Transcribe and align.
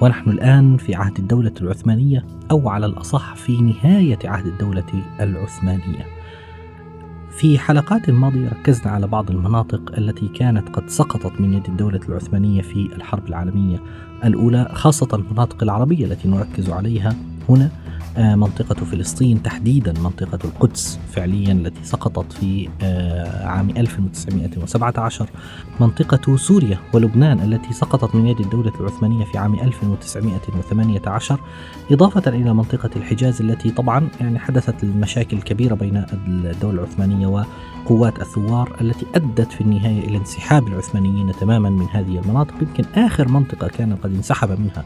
ونحن 0.00 0.30
الآن 0.30 0.76
في 0.76 0.94
عهد 0.94 1.18
الدولة 1.18 1.52
العثمانية 1.60 2.24
أو 2.50 2.68
على 2.68 2.86
الأصح 2.86 3.34
في 3.34 3.60
نهاية 3.60 4.18
عهد 4.24 4.46
الدولة 4.46 5.04
العثمانية. 5.20 6.06
في 7.30 7.58
حلقات 7.58 8.10
ماضية 8.10 8.48
ركزنا 8.48 8.90
على 8.90 9.06
بعض 9.06 9.30
المناطق 9.30 9.92
التي 9.98 10.28
كانت 10.28 10.68
قد 10.68 10.88
سقطت 10.88 11.40
من 11.40 11.54
يد 11.54 11.66
الدولة 11.66 12.00
العثمانية 12.08 12.62
في 12.62 12.88
الحرب 12.96 13.26
العالمية 13.28 13.78
الأولى 14.24 14.68
خاصة 14.72 15.08
المناطق 15.12 15.62
العربية 15.62 16.06
التي 16.06 16.28
نركز 16.28 16.70
عليها 16.70 17.14
هنا 17.48 17.70
منطقة 18.18 18.84
فلسطين 18.84 19.42
تحديدا 19.42 19.92
منطقة 20.00 20.38
القدس 20.44 20.98
فعليا 21.12 21.52
التي 21.52 21.84
سقطت 21.84 22.32
في 22.32 22.68
آه، 22.82 23.46
عام 23.46 23.70
1917 23.70 25.30
منطقة 25.80 26.36
سوريا 26.36 26.78
ولبنان 26.94 27.52
التي 27.52 27.72
سقطت 27.72 28.14
من 28.14 28.26
يد 28.26 28.40
الدولة 28.40 28.72
العثمانية 28.80 29.24
في 29.24 29.38
عام 29.38 29.54
1918 29.54 31.40
إضافة 31.90 32.30
إلى 32.30 32.54
منطقة 32.54 32.90
الحجاز 32.96 33.40
التي 33.40 33.70
طبعا 33.70 34.08
يعني 34.20 34.38
حدثت 34.38 34.84
المشاكل 34.84 35.36
الكبيرة 35.36 35.74
بين 35.74 36.06
الدولة 36.26 36.82
العثمانية 36.82 37.26
وقوات 37.86 38.20
الثوار 38.20 38.76
التي 38.80 39.06
أدت 39.14 39.52
في 39.52 39.60
النهاية 39.60 40.00
إلى 40.00 40.16
انسحاب 40.16 40.68
العثمانيين 40.68 41.32
تماما 41.32 41.70
من 41.70 41.86
هذه 41.92 42.18
المناطق 42.18 42.54
يمكن 42.62 42.84
آخر 42.94 43.28
منطقة 43.28 43.68
كان 43.68 43.96
قد 43.96 44.14
انسحب 44.14 44.60
منها 44.60 44.84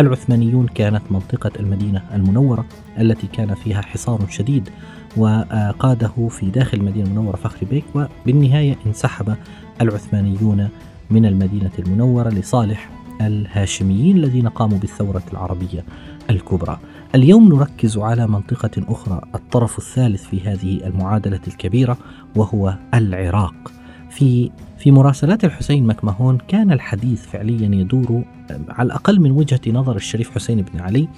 العثمانيون 0.00 0.66
كانت 0.66 1.02
منطقة 1.10 1.50
المدينة 1.60 2.02
المنورة 2.14 2.64
التي 2.98 3.26
كان 3.26 3.54
فيها 3.54 3.82
حصار 3.82 4.26
شديد 4.28 4.68
وقاده 5.16 6.28
في 6.30 6.50
داخل 6.50 6.78
المدينة 6.78 7.06
المنورة 7.06 7.36
فخري 7.36 7.66
بيك 7.70 7.84
وبالنهاية 7.94 8.76
انسحب 8.86 9.34
العثمانيون 9.80 10.68
من 11.10 11.26
المدينة 11.26 11.72
المنورة 11.78 12.28
لصالح 12.28 12.90
الهاشميين 13.20 14.16
الذين 14.16 14.48
قاموا 14.48 14.78
بالثورة 14.78 15.22
العربية 15.32 15.84
الكبرى. 16.30 16.78
اليوم 17.14 17.48
نركز 17.48 17.98
على 17.98 18.26
منطقة 18.26 18.70
أخرى 18.88 19.20
الطرف 19.34 19.78
الثالث 19.78 20.24
في 20.24 20.40
هذه 20.40 20.86
المعادلة 20.86 21.40
الكبيرة 21.48 21.98
وهو 22.36 22.74
العراق. 22.94 23.72
في 24.10 24.50
في 24.78 24.90
مراسلات 24.90 25.44
الحسين 25.44 25.86
مكمهون 25.86 26.38
كان 26.48 26.72
الحديث 26.72 27.26
فعليا 27.26 27.74
يدور 27.74 28.24
على 28.68 28.86
الأقل 28.86 29.20
من 29.20 29.30
وجهة 29.30 29.60
نظر 29.66 29.96
الشريف 29.96 30.30
حسين 30.30 30.62
بن 30.62 30.80
علي 30.80 31.08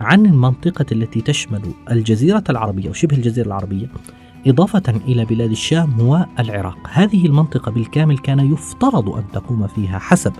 عن 0.00 0.26
المنطقة 0.26 0.86
التي 0.92 1.20
تشمل 1.20 1.62
الجزيرة 1.90 2.44
العربية 2.50 2.90
وشبه 2.90 3.16
الجزيرة 3.16 3.46
العربية 3.46 3.86
إضافة 4.46 4.82
إلى 5.08 5.24
بلاد 5.24 5.50
الشام 5.50 6.00
والعراق 6.00 6.78
هذه 6.92 7.26
المنطقة 7.26 7.72
بالكامل 7.72 8.18
كان 8.18 8.52
يفترض 8.52 9.08
أن 9.08 9.24
تقوم 9.32 9.66
فيها 9.66 9.98
حسب 9.98 10.32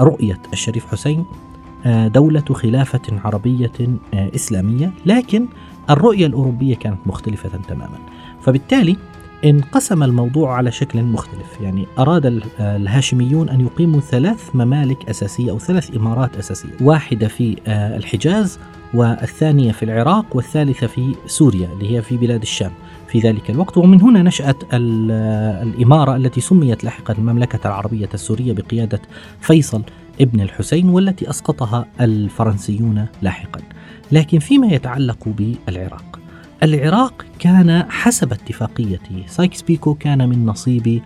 رؤية 0.00 0.42
الشريف 0.52 0.86
حسين 0.86 1.18
آه، 1.18 1.47
دولة 1.86 2.44
خلافة 2.52 3.00
عربية 3.24 3.72
آه، 4.14 4.30
إسلامية 4.34 4.90
لكن 5.06 5.46
الرؤية 5.90 6.26
الأوروبية 6.26 6.74
كانت 6.74 6.98
مختلفة 7.06 7.50
تماما. 7.68 7.98
فبالتالي 8.40 8.96
انقسم 9.44 10.02
الموضوع 10.02 10.54
على 10.54 10.72
شكل 10.72 11.02
مختلف. 11.02 11.60
يعني 11.60 11.86
أراد 11.98 12.42
الهاشميون 12.60 13.48
أن 13.48 13.60
يقيموا 13.60 14.00
ثلاث 14.00 14.50
ممالك 14.54 15.08
أساسية 15.08 15.50
أو 15.50 15.58
ثلاث 15.58 15.96
إمارات 15.96 16.36
أساسية 16.36 16.68
واحدة 16.80 17.28
في 17.28 17.56
آه، 17.66 17.96
الحجاز 17.96 18.58
والثانية 18.94 19.72
في 19.72 19.84
العراق 19.84 20.36
والثالثة 20.36 20.86
في 20.86 21.14
سوريا 21.26 21.68
اللي 21.72 21.96
هي 21.96 22.02
في 22.02 22.16
بلاد 22.16 22.42
الشام. 22.42 22.72
في 23.08 23.20
ذلك 23.20 23.50
الوقت 23.50 23.78
ومن 23.78 24.00
هنا 24.02 24.22
نشأت 24.22 24.56
الإمارة 24.72 26.16
التي 26.16 26.40
سميت 26.40 26.84
لاحقا 26.84 27.14
المملكة 27.18 27.66
العربية 27.66 28.08
السورية 28.14 28.52
بقيادة 28.52 29.00
فيصل 29.40 29.82
ابن 30.20 30.40
الحسين 30.40 30.88
والتي 30.88 31.30
أسقطها 31.30 31.86
الفرنسيون 32.00 33.06
لاحقا. 33.22 33.60
لكن 34.12 34.38
فيما 34.38 34.66
يتعلق 34.66 35.28
بالعراق 35.28 36.20
العراق 36.62 37.24
كان 37.38 37.84
حسب 37.88 38.32
اتفاقية 38.32 39.00
سايكس 39.26 39.62
بيكو 39.62 39.94
كان 39.94 40.28
من 40.28 40.46
نصيب 40.46 41.02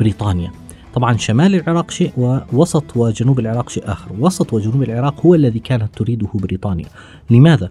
بريطانيا. 0.00 0.52
طبعا 0.94 1.16
شمال 1.16 1.54
العراق 1.54 1.90
شيء 1.90 2.12
ووسط 2.16 2.96
وجنوب 2.96 3.38
العراق 3.40 3.68
شيء 3.68 3.92
آخر. 3.92 4.12
وسط 4.18 4.52
وجنوب 4.52 4.82
العراق 4.82 5.26
هو 5.26 5.34
الذي 5.34 5.58
كانت 5.58 5.88
تريده 5.96 6.28
بريطانيا. 6.34 6.86
لماذا؟ 7.30 7.70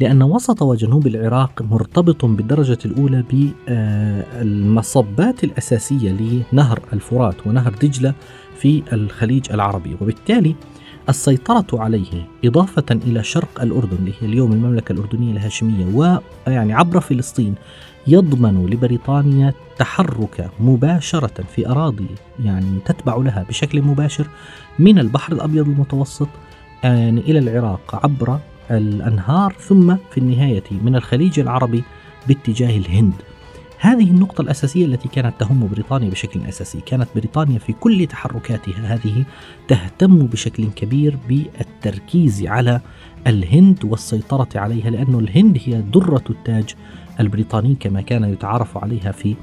لأن 0.00 0.22
وسط 0.22 0.62
وجنوب 0.62 1.06
العراق 1.06 1.62
مرتبط 1.62 2.24
بالدرجة 2.24 2.78
الأولى 2.84 3.24
بالمصبات 4.38 5.44
الأساسية 5.44 6.42
لنهر 6.52 6.80
الفرات 6.92 7.46
ونهر 7.46 7.72
دجلة 7.82 8.14
في 8.56 8.82
الخليج 8.92 9.52
العربي. 9.52 9.96
وبالتالي 10.00 10.54
السيطرة 11.08 11.66
عليه 11.72 12.26
إضافة 12.44 12.84
إلى 12.90 13.22
شرق 13.22 13.62
الأردن 13.62 13.96
اللي 13.96 14.12
هي 14.20 14.26
اليوم 14.26 14.52
المملكة 14.52 14.92
الأردنية 14.92 15.32
الهاشمية 15.32 15.86
ويعني 16.46 16.74
عبر 16.74 17.00
فلسطين 17.00 17.54
يضمن 18.06 18.66
لبريطانيا 18.66 19.54
تحرك 19.78 20.50
مباشرة 20.60 21.44
في 21.54 21.68
أراضي 21.68 22.06
يعني 22.44 22.78
تتبع 22.84 23.16
لها 23.16 23.44
بشكل 23.48 23.82
مباشر 23.82 24.26
من 24.78 24.98
البحر 24.98 25.32
الأبيض 25.32 25.68
المتوسط 25.68 26.28
يعني 26.84 27.20
إلى 27.20 27.38
العراق 27.38 28.00
عبر 28.04 28.38
الأنهار 28.70 29.52
ثم 29.60 29.96
في 30.10 30.18
النهاية 30.18 30.64
من 30.70 30.96
الخليج 30.96 31.40
العربي 31.40 31.82
باتجاه 32.28 32.76
الهند. 32.76 33.12
هذه 33.78 34.10
النقطة 34.10 34.42
الأساسية 34.42 34.84
التي 34.86 35.08
كانت 35.08 35.34
تهم 35.40 35.68
بريطانيا 35.68 36.10
بشكل 36.10 36.40
أساسي. 36.48 36.80
كانت 36.80 37.08
بريطانيا 37.14 37.58
في 37.58 37.72
كل 37.72 38.06
تحركاتها 38.06 38.94
هذه 38.94 39.24
تهتم 39.68 40.18
بشكل 40.18 40.64
كبير 40.76 41.18
بالتركيز 41.28 42.46
على 42.46 42.80
الهند 43.26 43.84
والسيطرة 43.84 44.48
عليها 44.54 44.90
لأن 44.90 45.14
الهند 45.14 45.60
هي 45.64 45.82
درة 45.82 46.24
التاج 46.30 46.74
البريطاني 47.20 47.76
كما 47.80 48.00
كان 48.00 48.24
يتعارف 48.24 48.78
عليها 48.78 49.12
في 49.12 49.34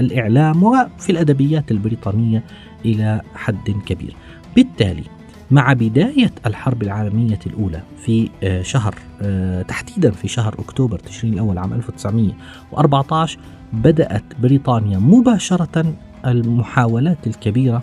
الإعلام 0.00 0.62
وفي 0.62 1.10
الأدبيات 1.10 1.70
البريطانية 1.70 2.44
إلى 2.84 3.20
حد 3.34 3.70
كبير. 3.86 4.14
بالتالي 4.56 5.04
مع 5.50 5.72
بداية 5.72 6.32
الحرب 6.46 6.82
العالمية 6.82 7.38
الأولى 7.46 7.82
في 7.96 8.30
آه، 8.42 8.62
شهر 8.62 8.94
آه، 9.22 9.62
تحديدا 9.62 10.10
في 10.10 10.28
شهر 10.28 10.54
أكتوبر 10.58 10.98
تشرين 10.98 11.34
الأول 11.34 11.58
عام 11.58 11.72
1914 11.72 13.38
بدأت 13.72 14.24
بريطانيا 14.42 14.98
مباشرة 14.98 15.94
المحاولات 16.26 17.26
الكبيرة 17.26 17.82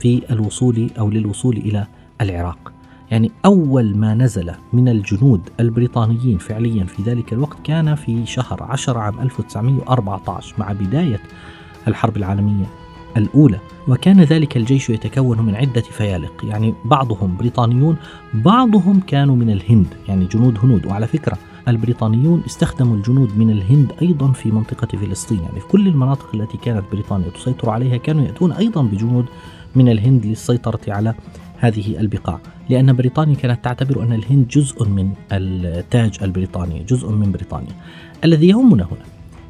في 0.00 0.22
الوصول 0.30 0.90
أو 0.98 1.10
للوصول 1.10 1.56
إلى 1.56 1.86
العراق. 2.20 2.72
يعني 3.10 3.32
أول 3.44 3.96
ما 3.96 4.14
نزل 4.14 4.52
من 4.72 4.88
الجنود 4.88 5.40
البريطانيين 5.60 6.38
فعليا 6.38 6.84
في 6.84 7.02
ذلك 7.02 7.32
الوقت 7.32 7.56
كان 7.64 7.94
في 7.94 8.26
شهر 8.26 8.62
10 8.62 8.98
عام 8.98 9.20
1914 9.20 10.54
مع 10.58 10.72
بداية 10.72 11.20
الحرب 11.88 12.16
العالمية 12.16 12.66
الأولى 13.16 13.58
وكان 13.88 14.20
ذلك 14.20 14.56
الجيش 14.56 14.90
يتكون 14.90 15.40
من 15.40 15.54
عدة 15.54 15.80
فيالق 15.80 16.44
يعني 16.44 16.74
بعضهم 16.84 17.36
بريطانيون 17.36 17.96
بعضهم 18.34 19.00
كانوا 19.00 19.36
من 19.36 19.50
الهند 19.50 19.86
يعني 20.08 20.24
جنود 20.24 20.58
هنود. 20.62 20.86
وعلى 20.86 21.06
فكرة 21.06 21.38
البريطانيون 21.68 22.42
استخدموا 22.46 22.96
الجنود 22.96 23.38
من 23.38 23.50
الهند 23.50 23.92
أيضا 24.02 24.32
في 24.32 24.50
منطقة 24.50 24.98
فلسطين. 24.98 25.38
يعني 25.38 25.60
في 25.60 25.66
كل 25.66 25.88
المناطق 25.88 26.34
التي 26.34 26.58
كانت 26.58 26.84
بريطانيا 26.92 27.28
تسيطر 27.30 27.70
عليها 27.70 27.96
كانوا 27.96 28.24
يأتون 28.24 28.52
أيضا 28.52 28.82
بجنود 28.82 29.24
من 29.76 29.88
الهند 29.88 30.26
للسيطرة 30.26 30.80
على 30.88 31.14
هذه 31.58 32.00
البقاع. 32.00 32.40
لأن 32.68 32.96
بريطانيا 32.96 33.34
كانت 33.34 33.64
تعتبر 33.64 34.02
أن 34.02 34.12
الهند 34.12 34.48
جزء 34.48 34.88
من 34.88 35.12
التاج 35.32 36.18
البريطاني 36.22 36.84
جزء 36.84 37.10
من 37.10 37.32
بريطانيا. 37.32 37.72
الذي 38.24 38.48
يهمنا 38.48 38.84
هنا 38.84 39.04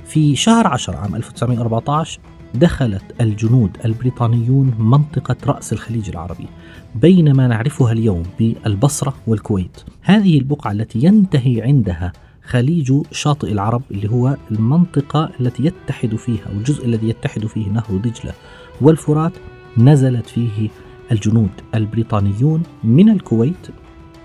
في 0.06 0.37
شهر 0.37 0.66
10 0.66 0.96
عام 0.96 1.16
1914 1.16 2.20
دخلت 2.54 3.02
الجنود 3.20 3.70
البريطانيون 3.84 4.74
منطقة 4.78 5.36
رأس 5.46 5.72
الخليج 5.72 6.08
العربي 6.08 6.46
بين 6.94 7.32
ما 7.32 7.46
نعرفها 7.46 7.92
اليوم 7.92 8.22
بالبصرة 8.38 9.14
والكويت. 9.26 9.80
هذه 10.02 10.38
البقعة 10.38 10.72
التي 10.72 10.98
ينتهي 11.04 11.62
عندها 11.62 12.12
خليج 12.44 12.92
شاطئ 13.12 13.52
العرب 13.52 13.82
اللي 13.90 14.10
هو 14.10 14.36
المنطقة 14.50 15.30
التي 15.40 15.64
يتحد 15.64 16.14
فيها 16.14 16.46
أو 16.46 16.52
الجزء 16.52 16.86
الذي 16.86 17.08
يتحد 17.08 17.46
فيه 17.46 17.68
نهر 17.68 17.96
دجلة 17.96 18.32
والفرات 18.80 19.32
نزلت 19.78 20.26
فيه 20.26 20.68
الجنود 21.12 21.50
البريطانيون 21.74 22.62
من 22.84 23.08
الكويت 23.08 23.68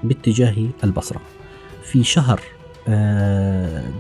باتجاه 0.04 0.56
البصرة. 0.84 1.22
في 1.84 2.04
شهر 2.04 2.42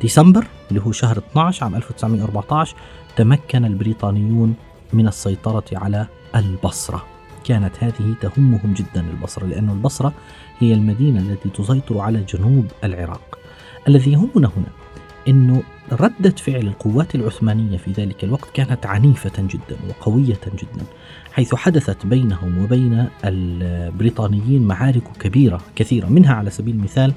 ديسمبر 0.01 0.47
اللي 0.69 0.81
هو 0.81 0.91
شهر 0.91 1.17
12 1.17 1.63
عام 1.63 1.75
1914 1.75 2.75
تمكن 3.15 3.65
البريطانيون 3.65 4.55
من 4.93 5.07
السيطرة 5.07 5.65
على 5.73 6.07
البصرة. 6.35 7.05
كانت 7.45 7.83
هذه 7.83 8.15
تهمهم 8.21 8.73
جدا 8.73 9.05
البصرة 9.11 9.45
لأن 9.45 9.69
البصرة 9.69 10.13
هي 10.59 10.73
المدينة 10.73 11.19
التي 11.19 11.49
تسيطر 11.49 11.99
على 11.99 12.19
جنوب 12.19 12.65
العراق. 12.83 13.39
الذي 13.87 14.11
يهمنا 14.11 14.51
هنا 14.57 14.67
أنه 15.27 15.63
ردة 15.91 16.29
فعل 16.29 16.67
القوات 16.67 17.15
العثمانية 17.15 17.77
في 17.77 17.91
ذلك 17.91 18.23
الوقت 18.23 18.49
كانت 18.53 18.85
عنيفة 18.85 19.31
جدا 19.37 19.77
وقوية 19.89 20.39
جدا 20.53 20.85
حيث 21.33 21.55
حدثت 21.55 22.05
بينهم 22.05 22.63
وبين 22.63 23.07
البريطانيين 23.25 24.63
معارك 24.67 25.03
كبيرة 25.19 25.61
كثيرة 25.75 26.07
منها 26.07 26.33
على 26.33 26.49
سبيل 26.49 26.75
المثال 26.75 27.13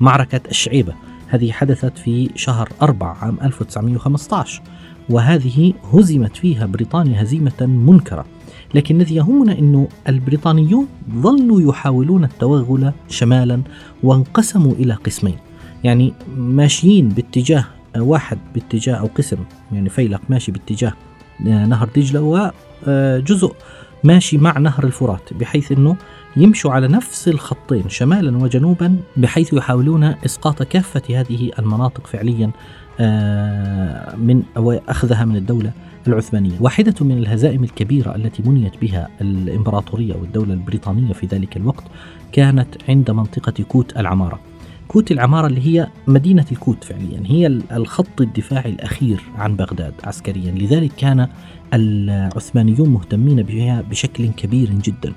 معركة 0.00 0.40
الشعيبة. 0.50 0.94
هذه 1.28 1.52
حدثت 1.52 1.98
في 1.98 2.30
شهر 2.34 2.68
أربع 2.82 3.16
عام 3.22 3.38
1915 3.42 4.62
وهذه 5.10 5.72
هزمت 5.92 6.36
فيها 6.36 6.66
بريطانيا 6.66 7.22
هزيمة 7.22 7.52
منكرة. 7.60 8.24
لكن 8.74 8.96
الذي 8.96 9.14
يهمنا 9.14 9.58
أنه 9.58 9.88
البريطانيون 10.08 10.86
ظلوا 11.14 11.70
يحاولون 11.70 12.24
التوغل 12.24 12.92
شمالا 13.08 13.62
وانقسموا 14.02 14.72
إلى 14.72 14.94
قسمين. 14.94 15.36
يعني 15.84 16.12
ماشيين 16.36 17.08
باتجاه 17.08 17.64
واحد 17.96 18.38
باتجاه 18.54 18.94
أو 18.94 19.06
قسم 19.06 19.36
يعني 19.72 19.88
فيلق 19.88 20.20
ماشي 20.28 20.52
باتجاه 20.52 20.92
نهر 21.40 21.88
دجلة 21.96 22.20
وجزء 22.86 23.54
ماشي 24.04 24.38
مع 24.38 24.58
نهر 24.58 24.84
الفرات 24.84 25.32
بحيث 25.32 25.72
أنه 25.72 25.96
يمشوا 26.36 26.72
على 26.72 26.88
نفس 26.88 27.28
الخطين 27.28 27.88
شمالا 27.88 28.38
وجنوبا 28.38 28.96
بحيث 29.16 29.52
يحاولون 29.52 30.04
إسقاط 30.04 30.62
كافة 30.62 31.02
هذه 31.20 31.50
المناطق 31.58 32.06
فعليا 32.06 32.50
آه، 33.00 34.16
من 34.16 34.42
أو 34.56 34.72
أخذها 34.72 35.24
من 35.24 35.36
الدولة 35.36 35.72
العثمانية، 36.06 36.52
واحدة 36.60 36.94
من 37.00 37.18
الهزائم 37.18 37.64
الكبيرة 37.64 38.14
التي 38.14 38.42
منيت 38.42 38.80
بها 38.80 39.08
الإمبراطورية 39.20 40.14
والدولة 40.14 40.54
البريطانية 40.54 41.12
في 41.12 41.26
ذلك 41.26 41.56
الوقت 41.56 41.84
كانت 42.32 42.68
عند 42.88 43.10
منطقة 43.10 43.64
كوت 43.68 43.96
العمارة. 43.96 44.40
كوت 44.88 45.10
العمارة 45.10 45.46
اللي 45.46 45.66
هي 45.66 45.88
مدينة 46.06 46.44
الكوت 46.52 46.84
فعليا، 46.84 47.22
هي 47.26 47.46
الخط 47.46 48.20
الدفاعي 48.20 48.70
الأخير 48.70 49.20
عن 49.36 49.56
بغداد 49.56 49.94
عسكريا، 50.04 50.52
لذلك 50.52 50.92
كان 50.96 51.28
العثمانيون 51.74 52.88
مهتمين 52.88 53.42
بها 53.42 53.80
بشكل 53.90 54.28
كبير 54.28 54.70
جدا. 54.70 55.12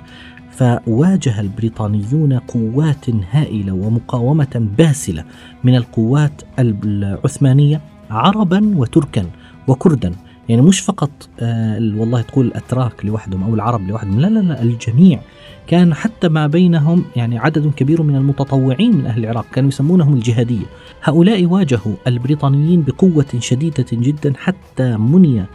فواجه 0.57 1.41
البريطانيون 1.41 2.33
قوات 2.33 3.05
هائلة 3.31 3.73
ومقاومة 3.73 4.67
باسلة 4.77 5.23
من 5.63 5.75
القوات 5.75 6.41
العثمانية 6.59 7.81
عربا 8.09 8.77
وتركا 8.77 9.25
وكردا. 9.67 10.11
يعني 10.49 10.61
مش 10.61 10.79
فقط 10.79 11.29
آه 11.39 11.75
والله 11.75 12.21
تقول 12.21 12.45
الاتراك 12.45 13.05
لوحدهم 13.05 13.43
أو 13.43 13.55
العرب 13.55 13.87
لوحدهم 13.87 14.19
لا 14.19 14.27
لا 14.27 14.39
لا 14.39 14.61
الجميع. 14.61 15.19
كان 15.67 15.93
حتى 15.93 16.29
ما 16.29 16.47
بينهم 16.47 17.03
يعني 17.15 17.39
عدد 17.39 17.71
كبير 17.75 18.01
من 18.03 18.15
المتطوعين 18.15 18.97
من 18.97 19.05
أهل 19.05 19.23
العراق 19.23 19.45
كانوا 19.53 19.69
يسمونهم 19.69 20.13
الجهادية. 20.13 20.65
هؤلاء 21.03 21.45
واجهوا 21.45 21.95
البريطانيين 22.07 22.81
بقوة 22.83 23.25
شديدة 23.39 23.85
جدا 23.93 24.33
حتى 24.37 24.97
مني 24.97 25.45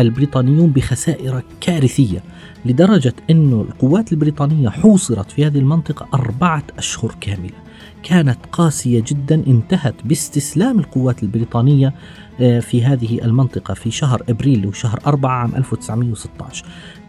البريطانيون 0.00 0.70
بخسائر 0.70 1.42
كارثية 1.60 2.22
لدرجة 2.64 3.14
إنه 3.30 3.60
القوات 3.60 4.12
البريطانية 4.12 4.68
حوصرت 4.68 5.30
في 5.30 5.46
هذه 5.46 5.58
المنطقة 5.58 6.08
أربعة 6.14 6.62
أشهر 6.78 7.14
كاملة. 7.20 7.54
كانت 8.02 8.38
قاسية 8.52 9.02
جدا 9.06 9.42
انتهت 9.46 9.94
باستسلام 10.04 10.78
القوات 10.78 11.22
البريطانية 11.22 11.86
آه، 11.86 11.92
في 12.40 12.84
هذه 12.84 13.24
المنطقة 13.24 13.74
في 13.74 13.90
شهر 13.90 14.22
إبريل 14.28 14.66
وشهر 14.66 14.98
4 15.06 15.30
عام 15.30 15.54
1916. 15.56 16.64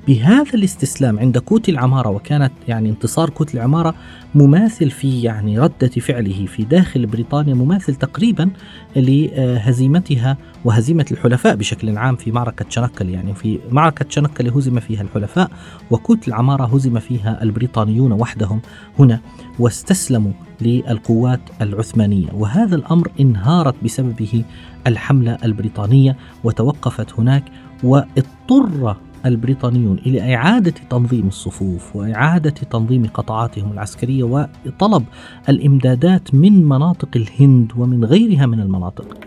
بهذا 0.08 0.54
الاستسلام 0.54 1.20
عند 1.20 1.38
كوت 1.38 1.70
العمارة 1.70 2.10
وكانت 2.10 2.52
يعني 2.68 2.90
انتصار 2.90 3.30
كوت 3.30 3.54
العمارة 3.54 3.96
مماثل 4.36 4.90
في 4.90 5.22
يعني 5.22 5.60
ردة 5.60 5.88
فعله 5.88 6.46
في 6.46 6.64
داخل 6.64 7.06
بريطانيا 7.06 7.54
مماثل 7.54 7.96
تقريبا 7.96 8.50
لهزيمتها 8.96 10.38
وهزيمة 10.66 11.06
الحلفاء 11.12 11.56
بشكل 11.56 11.98
عام 11.98 12.16
في 12.16 12.32
معركة 12.32 12.66
شنكل 12.70 13.10
يعني 13.10 13.36
في 13.36 13.60
معركة 13.70 14.06
شنكل 14.10 14.50
هزم 14.50 14.80
فيها 14.80 15.02
الحلفاء 15.02 15.52
وكوت 15.92 16.28
العمارة 16.28 16.66
هزم 16.76 17.00
فيها 17.00 17.44
البريطانيون 17.44 18.12
وحدهم 18.12 18.62
هنا 19.00 19.20
واستسلموا 19.60 20.32
للقوات 20.62 21.42
العثمانية 21.62 22.30
وهذا 22.34 22.76
الأمر 22.76 23.12
انهارت 23.20 23.76
بسببه 23.84 24.44
الحملة 24.88 25.38
البريطانية 25.44 26.18
وتوقفت 26.44 27.14
هناك 27.20 27.44
واضطر 27.84 28.96
البريطانيون 29.26 29.98
إلى 29.98 30.36
إعادة 30.36 30.74
تنظيم 30.90 31.28
الصفوف 31.28 31.96
وإعادة 31.96 32.50
تنظيم 32.50 33.06
قطاعاتهم 33.14 33.72
العسكرية 33.72 34.24
وطلب 34.24 35.04
الإمدادات 35.50 36.36
من 36.36 36.66
مناطق 36.66 37.10
الهند 37.16 37.72
ومن 37.78 38.06
غيرها 38.06 38.46
من 38.46 38.60
المناطق. 38.60 39.18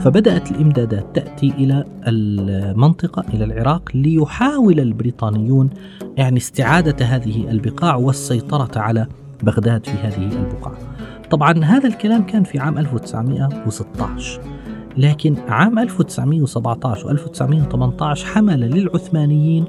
فبدأت 0.00 0.50
الإمدادات 0.50 1.06
تأتي 1.14 1.50
إلى 1.50 1.84
المنطقة 2.06 3.24
إلى 3.34 3.44
العراق 3.44 3.90
ليحاول 3.94 4.80
البريطانيون 4.80 5.70
يعني 6.16 6.36
استعادة 6.36 7.06
هذه 7.06 7.50
البقاع 7.50 7.96
والسيطرة 7.96 8.78
على 8.78 9.06
بغداد 9.42 9.86
في 9.86 9.92
هذه 9.92 10.22
البقعة. 10.22 10.78
طبعا 11.30 11.64
هذا 11.64 11.88
الكلام 11.88 12.22
كان 12.22 12.44
في 12.44 12.58
عام 12.58 12.78
1916 12.78 14.40
لكن 14.96 15.36
عام 15.48 15.78
1917 15.78 17.06
و 17.06 17.10
1918 17.10 18.26
حمل 18.26 18.60
للعثمانيين 18.60 19.64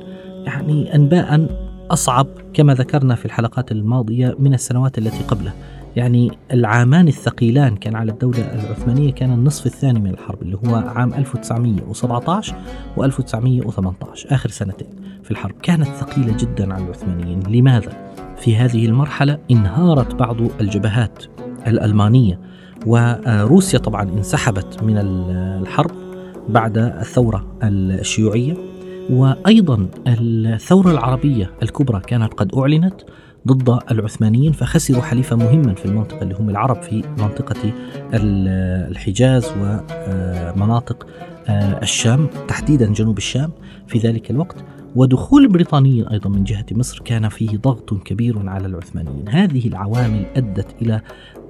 يعني 0.45 0.95
أنباء 0.95 1.47
أصعب 1.91 2.27
كما 2.53 2.73
ذكرنا 2.73 3.15
في 3.15 3.25
الحلقات 3.25 3.71
الماضية 3.71 4.35
من 4.39 4.53
السنوات 4.53 4.97
التي 4.97 5.23
قبله 5.23 5.53
يعني 5.95 6.31
العامان 6.53 7.07
الثقيلان 7.07 7.75
كان 7.75 7.95
على 7.95 8.11
الدولة 8.11 8.39
العثمانية 8.39 9.11
كان 9.11 9.33
النصف 9.33 9.65
الثاني 9.65 9.99
من 9.99 10.09
الحرب 10.09 10.41
اللي 10.41 10.57
هو 10.65 10.75
عام 10.75 11.13
1917 11.13 12.55
و 12.97 13.03
1918 13.03 14.35
آخر 14.35 14.49
سنتين 14.49 14.87
في 15.23 15.31
الحرب 15.31 15.55
كانت 15.63 15.87
ثقيلة 15.87 16.37
جدا 16.37 16.73
على 16.73 16.83
العثمانيين 16.83 17.39
لماذا؟ 17.47 18.13
في 18.39 18.55
هذه 18.55 18.85
المرحلة 18.85 19.37
انهارت 19.51 20.15
بعض 20.15 20.37
الجبهات 20.61 21.23
الألمانية 21.67 22.39
وروسيا 22.85 23.79
طبعا 23.79 24.03
انسحبت 24.03 24.83
من 24.83 24.97
الحرب 24.97 25.91
بعد 26.49 26.77
الثورة 26.77 27.57
الشيوعية. 27.63 28.53
وأيضا 29.09 29.87
الثورة 30.07 30.91
العربية 30.91 31.51
الكبرى 31.63 31.99
كانت 31.99 32.33
قد 32.33 32.55
أعلنت 32.55 33.01
ضد 33.47 33.79
العثمانيين 33.91 34.51
فخسروا 34.51 35.01
حليفا 35.01 35.35
مهما 35.35 35.73
في 35.73 35.85
المنطقة 35.85 36.21
اللي 36.21 36.35
هم 36.39 36.49
العرب 36.49 36.81
في 36.81 37.03
منطقة 37.17 37.73
الحجاز 38.13 39.51
ومناطق 39.59 41.07
الشام 41.81 42.27
تحديدا 42.47 42.93
جنوب 42.93 43.17
الشام 43.17 43.51
في 43.87 43.99
ذلك 43.99 44.31
الوقت. 44.31 44.55
ودخول 44.95 45.43
البريطانيين 45.43 46.07
أيضا 46.07 46.29
من 46.29 46.43
جهة 46.43 46.65
مصر 46.71 47.01
كان 47.05 47.29
فيه 47.29 47.57
ضغط 47.57 47.93
كبير 47.93 48.49
على 48.49 48.67
العثمانيين، 48.67 49.29
هذه 49.29 49.67
العوامل 49.67 50.25
أدت 50.35 50.81
إلى 50.81 51.01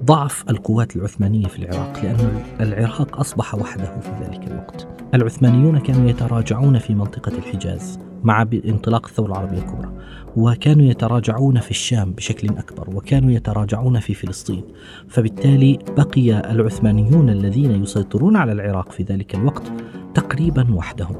ضعف 0.04 0.44
القوات 0.50 0.96
العثمانية 0.96 1.46
في 1.46 1.58
العراق 1.58 2.00
لأن 2.02 2.42
العراق 2.60 3.18
أصبح 3.18 3.54
وحده 3.54 4.00
في 4.00 4.10
ذلك 4.24 4.50
الوقت. 4.50 4.88
العثمانيون 5.14 5.78
كانوا 5.78 6.10
يتراجعون 6.10 6.78
في 6.78 6.94
منطقة 6.94 7.32
الحجاز 7.38 7.98
مع 8.22 8.42
انطلاق 8.42 9.06
الثورة 9.06 9.32
العربية 9.32 9.58
الكبرى، 9.58 9.92
وكانوا 10.36 10.86
يتراجعون 10.86 11.60
في 11.60 11.70
الشام 11.70 12.12
بشكل 12.12 12.48
أكبر، 12.48 12.96
وكانوا 12.96 13.30
يتراجعون 13.30 14.00
في 14.00 14.14
فلسطين، 14.14 14.64
فبالتالي 15.08 15.78
بقي 15.96 16.50
العثمانيون 16.50 17.30
الذين 17.30 17.82
يسيطرون 17.82 18.36
على 18.36 18.52
العراق 18.52 18.92
في 18.92 19.02
ذلك 19.02 19.34
الوقت 19.34 19.72
تقريبا 20.14 20.74
وحدهم. 20.74 21.16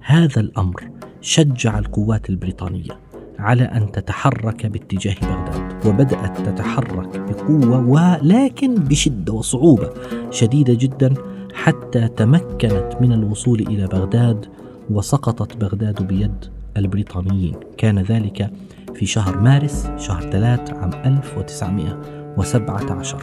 هذا 0.00 0.40
الأمر 0.40 0.90
شجع 1.22 1.78
القوات 1.78 2.30
البريطانية 2.30 2.90
على 3.38 3.64
أن 3.64 3.92
تتحرك 3.92 4.66
باتجاه 4.66 5.14
بغداد 5.22 5.86
وبدأت 5.86 6.40
تتحرك 6.40 7.20
بقوة 7.20 7.88
ولكن 7.88 8.74
بشدة 8.74 9.32
وصعوبة 9.32 9.90
شديدة 10.30 10.74
جدا 10.74 11.14
حتى 11.54 12.08
تمكنت 12.08 12.96
من 13.00 13.12
الوصول 13.12 13.60
إلى 13.60 13.86
بغداد 13.86 14.46
وسقطت 14.90 15.56
بغداد 15.56 16.02
بيد 16.02 16.44
البريطانيين. 16.76 17.54
كان 17.78 17.98
ذلك 17.98 18.50
في 18.94 19.06
شهر 19.06 19.40
مارس 19.40 19.90
شهر 19.96 20.30
ثلاث 20.30 20.70
عام 20.70 20.90
1917 21.06 23.18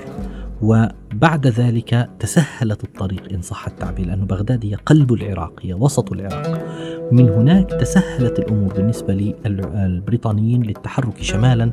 وبعد 0.61 1.47
ذلك 1.47 2.09
تسهلت 2.19 2.83
الطريق 2.83 3.33
إن 3.33 3.41
صح 3.41 3.67
التعبير 3.67 4.05
لأن 4.05 4.25
بغداد 4.25 4.65
هي 4.65 4.75
قلب 4.75 5.13
العراق 5.13 5.53
هي 5.61 5.73
وسط 5.73 6.11
العراق. 6.11 6.65
من 7.11 7.29
هناك 7.29 7.69
تسهلت 7.69 8.39
الأمور 8.39 8.73
بالنسبة 8.73 9.13
للبريطانيين 9.45 10.63
للتحرك 10.63 11.21
شمالا 11.21 11.71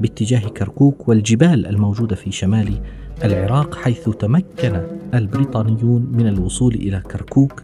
باتجاه 0.00 0.48
كركوك 0.48 1.08
والجبال 1.08 1.66
الموجودة 1.66 2.16
في 2.16 2.32
شمال 2.32 2.80
العراق 3.24 3.74
حيث 3.74 4.08
تمكن 4.08 4.82
البريطانيون 5.14 6.06
من 6.12 6.26
الوصول 6.28 6.74
إلى 6.74 7.00
كركوك 7.00 7.62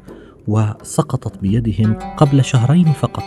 وسقطت 0.49 1.38
بيدهم 1.38 1.95
قبل 2.16 2.45
شهرين 2.45 2.93
فقط. 2.93 3.25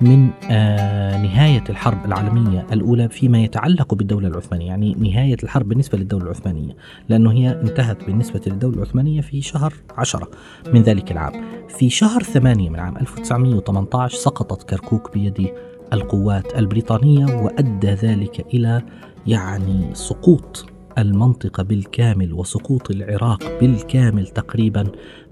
من 0.00 0.30
آه 0.50 1.22
نهاية 1.22 1.64
الحرب 1.70 2.04
العالمية 2.04 2.66
الأولى 2.72 3.08
فيما 3.08 3.42
يتعلق 3.42 3.94
بالدولة 3.94 4.28
العثمانية. 4.28 4.66
يعني 4.66 4.94
نهاية 4.94 5.36
الحرب 5.42 5.68
بالنسبة 5.68 5.98
للدولة 5.98 6.24
العثمانية 6.24 6.76
لأنه 7.08 7.32
هي 7.32 7.50
انتهت 7.50 8.04
بالنسبة 8.04 8.40
للدولة 8.46 8.76
العثمانية 8.76 9.20
في 9.20 9.42
شهر 9.42 9.74
عشرة 9.96 10.30
من 10.72 10.82
ذلك 10.82 11.12
العام. 11.12 11.44
في 11.68 11.90
شهر 11.90 12.22
ثمانية 12.22 12.70
من 12.70 12.78
عام 12.78 12.96
1918 12.96 14.16
سقطت 14.18 14.70
كركوك 14.70 15.12
بيد 15.14 15.48
القوات 15.92 16.58
البريطانية 16.58 17.24
وأدى 17.36 17.90
ذلك 17.90 18.46
إلى 18.54 18.82
يعني 19.26 19.90
سقوط 19.92 20.66
المنطقة 20.98 21.62
بالكامل 21.62 22.32
وسقوط 22.32 22.90
العراق 22.90 23.60
بالكامل 23.60 24.26
تقريبا 24.26 24.86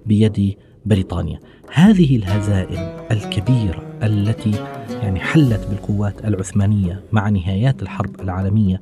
بيد 0.07 0.57
بريطانيا. 0.87 1.40
هذه 1.75 2.17
الهزائم 2.17 3.07
الكبيرة 3.11 3.83
التي 4.02 4.50
يعني 5.02 5.21
حلت 5.21 5.67
بالقوات 5.71 6.25
العثمانية 6.25 7.00
مع 7.12 7.29
نهايات 7.29 7.83
الحرب 7.83 8.21
العالمية 8.21 8.81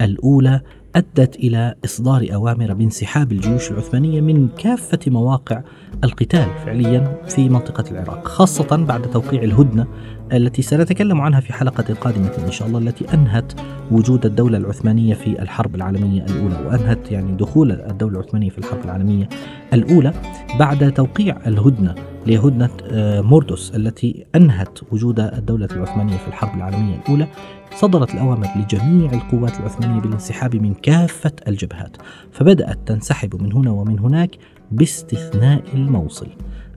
الأولى 0.00 0.60
أدت 0.96 1.36
إلى 1.36 1.74
إصدار 1.84 2.26
أوامر 2.34 2.72
بانسحاب 2.72 3.32
الجيوش 3.32 3.70
العثمانية 3.70 4.20
من 4.20 4.48
كافة 4.48 4.98
مواقع 5.06 5.62
القتال 6.04 6.46
فعليا 6.64 7.20
في 7.28 7.48
منطقة 7.48 7.90
العراق 7.90 8.28
خاصة 8.28 8.76
بعد 8.76 9.02
توقيع 9.02 9.42
الهدنة 9.42 9.86
التي 10.32 10.62
سنتكلم 10.62 11.20
عنها 11.20 11.40
في 11.40 11.52
حلقة 11.52 11.94
قادمة 11.94 12.32
إن 12.46 12.50
شاء 12.50 12.68
الله 12.68 12.78
التي 12.78 13.14
أنهت 13.14 13.52
وجود 13.90 14.26
الدولة 14.26 14.58
العثمانية 14.58 15.14
في 15.14 15.42
الحرب 15.42 15.74
العالمية 15.74 16.24
الأولى 16.24 16.66
وأنهت 16.66 17.10
يعني 17.12 17.36
دخول 17.36 17.72
الدولة 17.72 18.20
العثمانية 18.20 18.50
في 18.50 18.58
الحرب 18.58 18.84
العالمية 18.84 19.28
الأولى 19.72 20.12
بعد 20.58 20.92
توقيع 20.92 21.36
الهدنة. 21.46 22.11
لهدنة 22.26 22.70
آه، 22.84 23.20
موردوس 23.20 23.72
التي 23.74 24.26
أنهت 24.34 24.78
وجود 24.92 25.20
الدولة 25.20 25.68
العثمانية 25.72 26.16
في 26.16 26.28
الحرب 26.28 26.56
العالمية 26.56 26.96
الأولى 26.96 27.28
صدرت 27.76 28.14
الأوامر 28.14 28.48
لجميع 28.56 29.12
القوات 29.12 29.60
العثمانية 29.60 30.00
بالانسحاب 30.00 30.56
من 30.56 30.74
كافة 30.74 31.32
الجبهات 31.48 31.96
فبدأت 32.32 32.78
تنسحب 32.86 33.42
من 33.42 33.52
هنا 33.52 33.70
ومن 33.70 33.98
هناك 33.98 34.36
باستثناء 34.70 35.62
الموصل. 35.74 36.28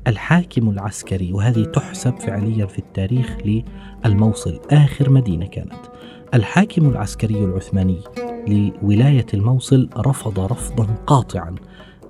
الحاكم 0.08 0.70
العسكري 0.70 1.34
وهذه 1.34 1.64
تحسب 1.64 2.20
فعليا 2.20 2.66
في 2.66 2.80
التاريخ 2.80 3.38
للموصل 4.06 4.60
آخر 4.72 5.10
مدينة 5.10 5.46
كانت. 5.46 5.86
الحاكم 6.34 6.90
العسكري 6.90 7.46
العثماني 7.46 7.98
لولاية 8.48 9.26
الموصل 9.34 9.90
رفض 9.98 10.40
رفضا 10.40 10.88
قاطعا. 11.08 11.56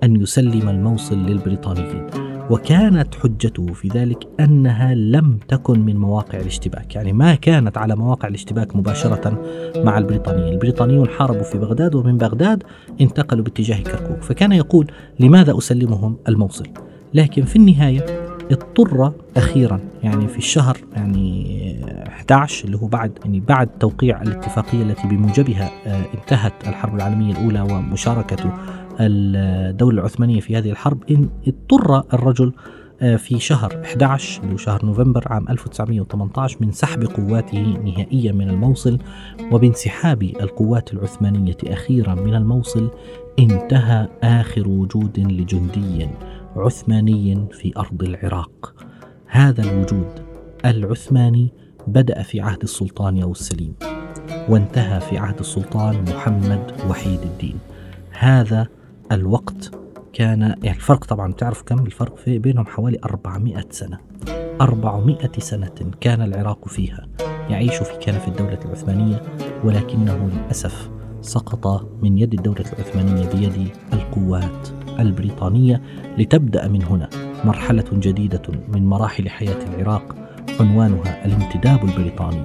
أن 0.03 0.21
يسلم 0.21 0.69
الموصل 0.69 1.17
للبريطانيين 1.17 2.07
وكانت 2.49 3.15
حجته 3.15 3.65
في 3.73 3.87
ذلك 3.87 4.27
أنها 4.39 4.95
لم 4.95 5.39
تكن 5.47 5.79
من 5.79 5.97
مواقع 5.97 6.39
الاشتباك 6.39 6.95
يعني 6.95 7.13
ما 7.13 7.35
كانت 7.35 7.77
على 7.77 7.95
مواقع 7.95 8.27
الاشتباك 8.27 8.75
مباشرة 8.75 9.41
مع 9.77 9.97
البريطانيين. 9.97 10.53
البريطانيون 10.53 11.09
حاربوا 11.09 11.43
في 11.43 11.57
بغداد 11.57 11.95
ومن 11.95 12.17
بغداد 12.17 12.63
انتقلوا 13.01 13.43
باتجاه 13.43 13.81
كركوك 13.81 14.21
فكان 14.21 14.51
يقول 14.51 14.87
لماذا 15.19 15.57
أسلمهم 15.57 16.17
الموصل؟ 16.27 16.67
لكن 17.13 17.45
في 17.45 17.55
النهاية 17.55 18.24
اضطر 18.51 19.11
أخيرا 19.37 19.79
يعني 20.03 20.27
في 20.27 20.37
الشهر 20.37 20.77
يعني 20.95 21.85
11 22.07 22.65
اللي 22.65 22.77
هو 22.77 22.87
بعد 22.87 23.19
يعني 23.25 23.39
بعد 23.39 23.67
توقيع 23.67 24.21
الاتفاقية 24.21 24.81
التي 24.81 25.07
بموجبها 25.07 25.71
آه، 25.87 26.05
انتهت 26.13 26.67
الحرب 26.67 26.95
العالمية 26.95 27.31
الأولى 27.31 27.61
ومشاركة 27.61 28.53
الدولة 28.99 29.99
العثمانية 29.99 30.39
في 30.39 30.57
هذه 30.57 30.69
الحرب 30.69 31.03
إن 31.11 31.29
اضطر 31.47 32.03
الرجل 32.13 32.53
آه، 33.01 33.15
في 33.15 33.39
شهر 33.39 33.81
11 33.85 34.43
اللي 34.43 34.53
هو 34.53 34.57
شهر 34.57 34.85
نوفمبر 34.85 35.23
عام 35.25 35.49
1918 35.49 36.57
من 36.61 36.71
سحب 36.71 37.03
قواته 37.03 37.77
نهائيا 37.85 38.31
من 38.31 38.49
الموصل 38.49 38.99
وبانسحاب 39.51 40.23
القوات 40.23 40.93
العثمانية 40.93 41.57
أخيرا 41.63 42.15
من 42.15 42.35
الموصل 42.35 42.91
انتهى 43.39 44.07
آخر 44.23 44.67
وجود 44.67 45.19
لجندي. 45.19 46.07
عثماني 46.55 47.47
في 47.51 47.73
أرض 47.77 48.03
العراق. 48.03 48.75
هذا 49.27 49.63
الوجود 49.63 50.25
العثماني 50.65 51.53
بدأ 51.87 52.21
في 52.21 52.41
عهد 52.41 52.61
السلطان 52.63 53.17
ياو 53.17 53.31
السليم 53.31 53.73
وانتهى 54.49 54.99
في 54.99 55.17
عهد 55.17 55.39
السلطان 55.39 56.05
محمد 56.07 56.71
وحيد 56.89 57.21
الدين. 57.21 57.59
هذا 58.11 58.67
الوقت 59.11 59.71
كان 60.13 60.41
يعني 60.41 60.77
الفرق 60.77 61.05
طبعا 61.05 61.33
تعرف 61.33 61.61
كم 61.61 61.85
الفرق 61.85 62.17
في 62.17 62.39
بينهم؟ 62.39 62.65
حوالي 62.65 62.99
400 63.05 63.65
سنة. 63.69 63.99
400 64.61 65.17
سنة 65.39 65.91
كان 66.01 66.21
العراق 66.21 66.67
فيها. 66.67 67.07
يعيش 67.49 67.75
في 67.75 67.97
كان 67.97 68.19
في 68.19 68.27
الدولة 68.27 68.59
العثمانية 68.65 69.21
ولكنه 69.63 70.29
للأسف 70.33 70.89
سقط 71.21 71.89
من 72.01 72.17
يد 72.17 72.33
الدولة 72.33 72.65
العثمانية 72.73 73.29
بيد 73.29 73.69
القوات. 73.93 74.84
البريطانية 74.99 75.81
لتبدأ 76.17 76.67
من 76.67 76.83
هنا 76.83 77.09
مرحلة 77.45 77.85
جديدة 77.93 78.41
من 78.73 78.85
مراحل 78.85 79.29
حياة 79.29 79.57
العراق 79.73 80.15
عنوانها 80.59 81.25
الانتداب 81.25 81.83
البريطاني 81.83 82.43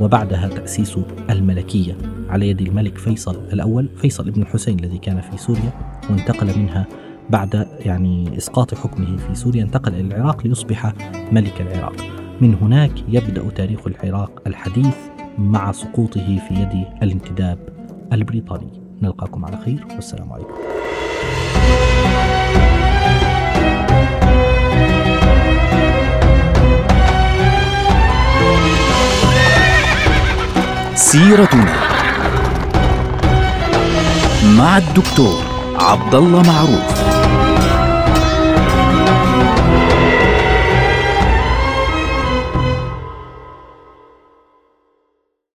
وبعدها 0.00 0.48
تأسيس 0.48 0.98
الملكية. 1.30 1.96
على 2.28 2.48
يد 2.48 2.60
الملك 2.60 2.98
فيصل 2.98 3.36
الأول 3.52 3.88
فيصل 3.96 4.28
ابن 4.28 4.42
الحسين 4.42 4.78
الذي 4.78 4.98
كان 4.98 5.20
في 5.20 5.36
سوريا 5.36 5.72
وانتقل 6.10 6.58
منها 6.58 6.86
بعد 7.30 7.66
يعني 7.80 8.36
إسقاط 8.36 8.74
حكمه 8.74 9.16
في 9.16 9.34
سوريا 9.34 9.62
انتقل 9.62 9.94
إلى 9.94 10.00
العراق 10.00 10.46
ليصبح 10.46 10.92
ملك 11.32 11.60
العراق. 11.60 11.96
من 12.40 12.54
هناك 12.54 12.92
يبدأ 13.08 13.48
تاريخ 13.48 13.86
العراق 13.86 14.42
الحديث 14.46 14.96
مع 15.38 15.72
سقوطه 15.72 16.38
في 16.48 16.54
يد 16.54 16.84
الانتداب 17.02 17.58
البريطاني. 18.12 18.87
نلقاكم 19.02 19.44
على 19.44 19.58
خير 19.64 19.86
والسلام 19.94 20.32
عليكم. 20.32 20.54
سيرتنا 30.94 31.72
مع 34.58 34.78
الدكتور 34.78 35.42
عبد 35.76 36.14
الله 36.14 36.42
معروف. 36.42 37.07